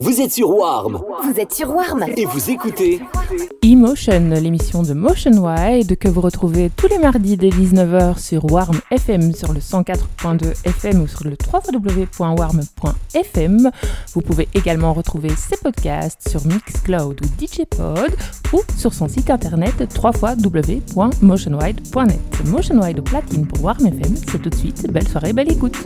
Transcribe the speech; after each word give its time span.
Vous 0.00 0.20
êtes 0.20 0.32
sur 0.32 0.50
Warm 0.50 1.00
Vous 1.22 1.38
êtes 1.38 1.52
sur 1.52 1.72
Warm 1.72 2.04
et 2.16 2.24
vous 2.24 2.50
écoutez 2.50 3.00
Emotion, 3.62 4.30
l'émission 4.30 4.82
de 4.82 4.92
Motion 4.92 5.30
Wide 5.30 5.96
que 5.96 6.08
vous 6.08 6.20
retrouvez 6.20 6.68
tous 6.76 6.88
les 6.88 6.98
mardis 6.98 7.36
dès 7.36 7.50
19h 7.50 8.18
sur 8.18 8.44
Warm 8.50 8.80
FM 8.90 9.32
sur 9.32 9.52
le 9.52 9.60
104.2 9.60 10.66
FM 10.66 11.00
ou 11.00 11.06
sur 11.06 11.22
le 11.22 11.36
www.warm.fm. 11.40 13.70
Vous 14.14 14.20
pouvez 14.20 14.48
également 14.54 14.94
retrouver 14.94 15.30
ses 15.30 15.58
podcasts 15.58 16.28
sur 16.28 16.44
Mixcloud 16.44 17.20
ou 17.22 17.26
DJPod 17.40 18.16
ou 18.52 18.62
sur 18.76 18.92
son 18.92 19.06
site 19.06 19.30
internet 19.30 19.74
www.motionwide.net. 19.96 22.44
Motion 22.46 22.82
Wide 22.82 22.98
au 22.98 23.02
platine 23.02 23.46
pour 23.46 23.62
Warm 23.62 23.86
FM, 23.86 24.16
c'est 24.16 24.42
tout 24.42 24.50
de 24.50 24.56
suite. 24.56 24.90
Belle 24.90 25.06
soirée, 25.06 25.32
belle 25.32 25.52
écoute. 25.52 25.76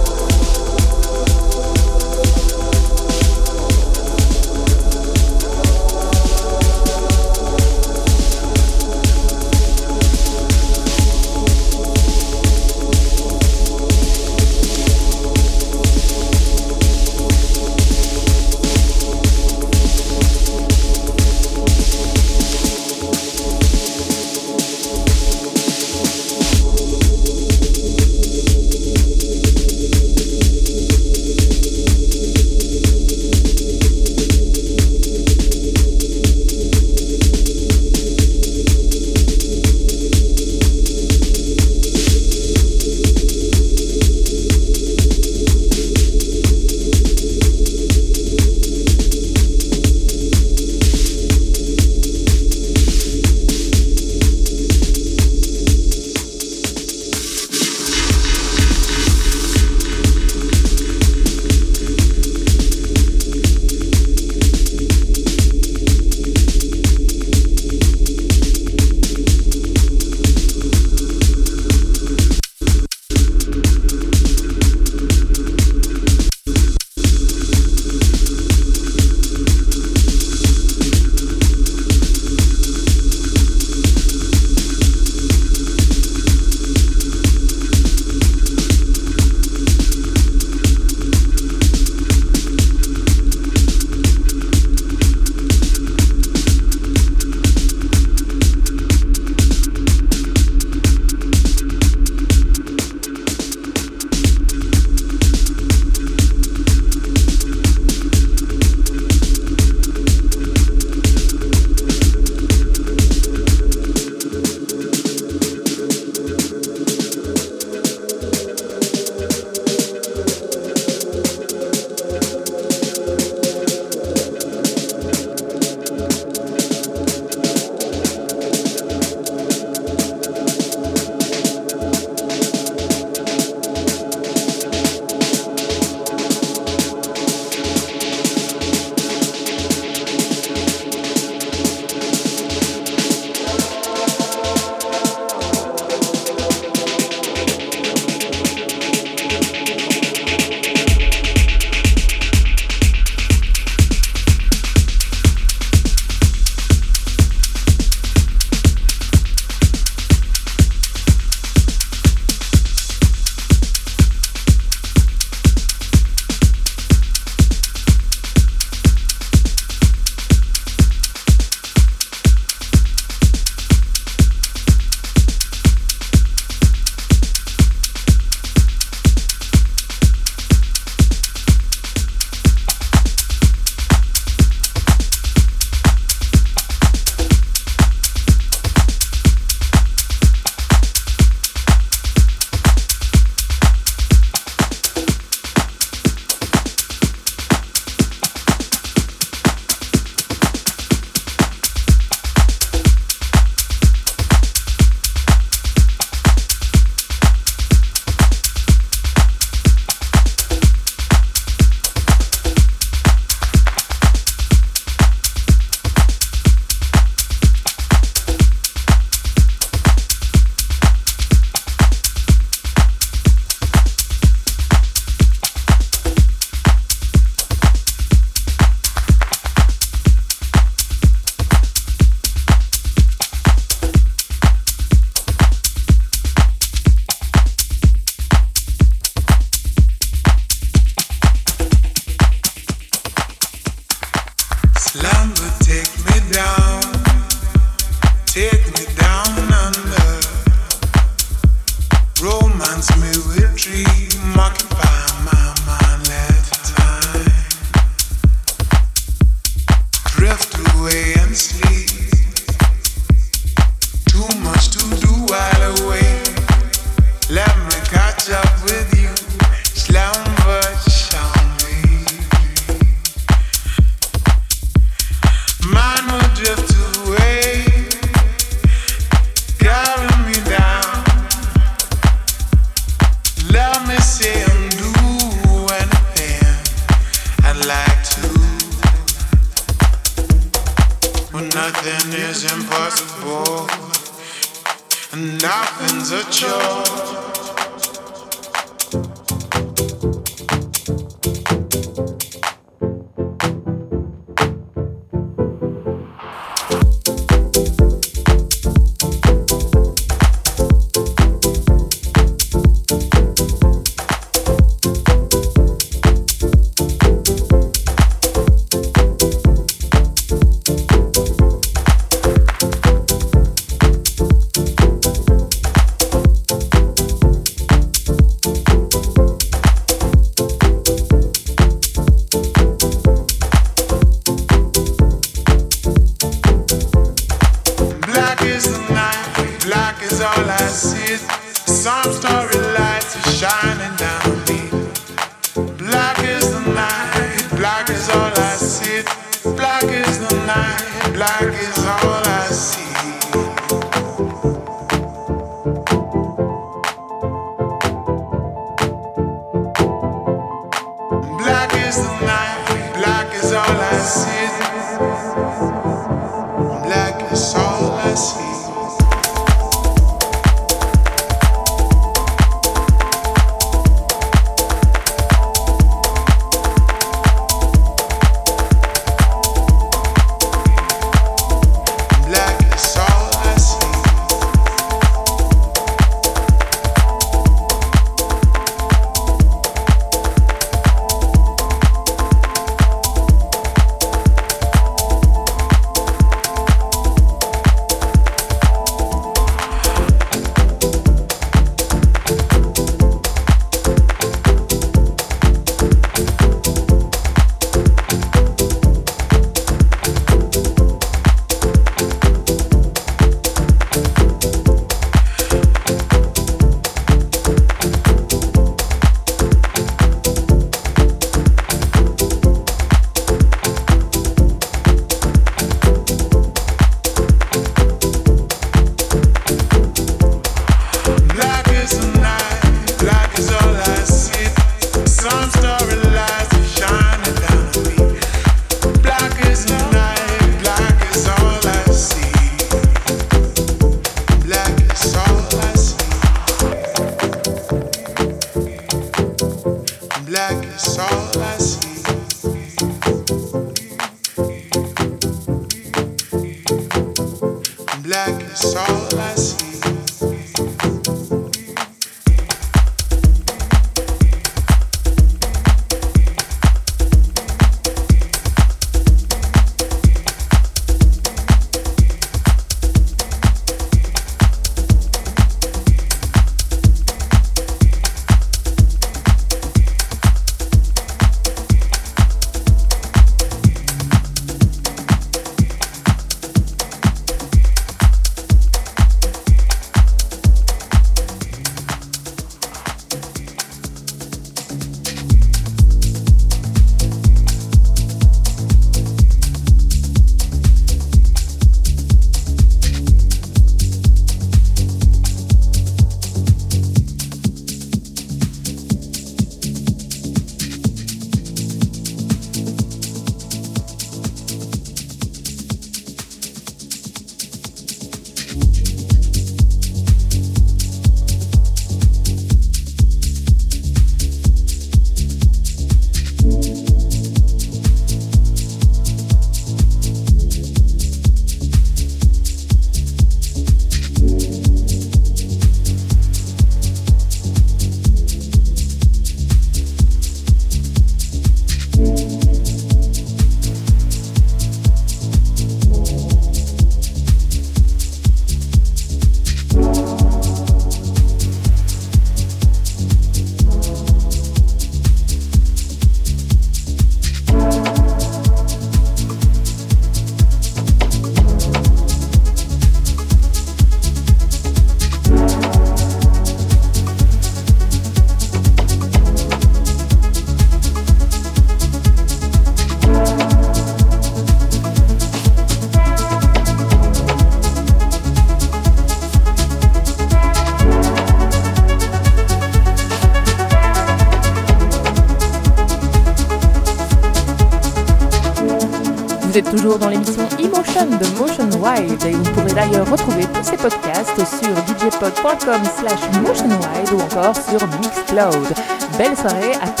Vous 589.51 589.57
êtes 589.57 589.69
toujours 589.69 589.99
dans 589.99 590.07
l'émission 590.07 590.47
Emotion 590.59 591.07
de 591.07 591.37
Motion 591.37 591.69
Wide 591.83 592.23
et 592.25 592.31
vous 592.31 592.51
pourrez 592.53 592.73
d'ailleurs 592.73 593.11
retrouver 593.11 593.43
tous 593.53 593.63
ces 593.63 593.75
podcasts 593.75 594.37
sur 594.37 594.73
djpod.com 594.87 595.81
slash 595.99 596.21
motionwide 596.41 597.11
ou 597.11 597.19
encore 597.19 597.53
sur 597.57 597.85
Mixcloud. 597.99 598.73
Belle 599.17 599.35
soirée 599.35 599.73
à 599.81 599.89
tous 599.89 600.00